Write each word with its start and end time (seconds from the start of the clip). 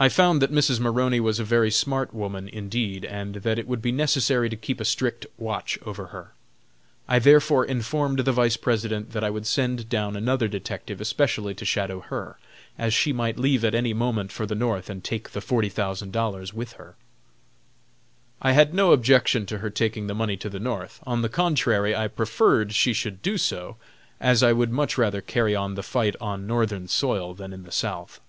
I 0.00 0.08
found 0.08 0.40
that 0.40 0.52
Mrs. 0.52 0.78
Maroney 0.78 1.18
was 1.18 1.40
a 1.40 1.44
very 1.44 1.72
smart 1.72 2.14
woman, 2.14 2.46
indeed, 2.48 3.04
and 3.04 3.34
that 3.42 3.58
it 3.58 3.66
would 3.66 3.82
be 3.82 3.90
necessary 3.90 4.48
to 4.48 4.54
keep 4.54 4.80
a 4.80 4.84
strict 4.84 5.26
watch 5.36 5.76
over 5.84 6.06
her. 6.14 6.34
I 7.08 7.18
therefore 7.18 7.64
informed 7.64 8.20
the 8.20 8.30
Vice 8.30 8.56
President 8.56 9.10
that 9.10 9.24
I 9.24 9.30
would 9.30 9.44
send 9.44 9.88
down 9.88 10.14
another 10.14 10.46
detective 10.46 11.00
especially 11.00 11.52
to 11.54 11.64
shadow 11.64 11.98
her, 11.98 12.38
as 12.78 12.94
she 12.94 13.12
might 13.12 13.40
leave 13.40 13.64
at 13.64 13.74
any 13.74 13.92
moment 13.92 14.30
for 14.30 14.46
the 14.46 14.54
North 14.54 14.88
and 14.88 15.02
take 15.02 15.30
the 15.32 15.40
forty 15.40 15.68
thousand 15.68 16.12
dollars 16.12 16.54
with 16.54 16.74
her. 16.74 16.94
I 18.40 18.52
had 18.52 18.72
no 18.72 18.92
objections 18.92 19.48
to 19.48 19.58
her 19.58 19.68
taking 19.70 20.06
the 20.06 20.14
money 20.14 20.36
to 20.36 20.48
the 20.48 20.60
North. 20.60 21.02
On 21.08 21.22
the 21.22 21.28
contrary, 21.28 21.96
I 21.96 22.06
preferred 22.06 22.72
she 22.72 22.92
should 22.92 23.20
do 23.20 23.36
so, 23.36 23.78
as 24.20 24.44
I 24.44 24.52
would 24.52 24.70
much 24.70 24.96
rather 24.96 25.20
carry 25.20 25.56
on 25.56 25.74
the 25.74 25.82
fight 25.82 26.14
on 26.20 26.46
Northern 26.46 26.86
soil 26.86 27.34
than 27.34 27.52
in 27.52 27.64
the 27.64 27.72
South. 27.72 28.20